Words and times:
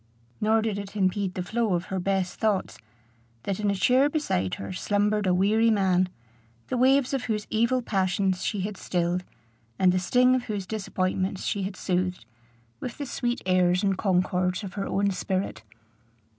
Nor 0.41 0.63
did 0.63 0.79
it 0.79 0.95
impede 0.95 1.35
the 1.35 1.43
flow 1.43 1.75
of 1.75 1.85
her 1.93 1.99
best 1.99 2.39
thoughts, 2.39 2.79
that 3.43 3.59
in 3.59 3.69
a 3.69 3.75
chair 3.75 4.09
beside 4.09 4.55
her 4.55 4.73
slumbered 4.73 5.27
a 5.27 5.31
weary 5.31 5.69
man, 5.69 6.09
the 6.69 6.77
waves 6.79 7.13
of 7.13 7.25
whose 7.25 7.45
evil 7.51 7.83
passions 7.83 8.43
she 8.43 8.61
had 8.61 8.77
stilled, 8.77 9.23
and 9.77 9.91
the 9.91 9.99
sting 9.99 10.33
of 10.33 10.45
whose 10.45 10.65
disappointments 10.65 11.45
she 11.45 11.61
had 11.61 11.75
soothed, 11.77 12.25
with 12.79 12.97
the 12.97 13.05
sweet 13.05 13.43
airs 13.45 13.83
and 13.83 13.95
concords 13.95 14.63
of 14.63 14.73
her 14.73 14.87
own 14.87 15.11
spirit. 15.11 15.61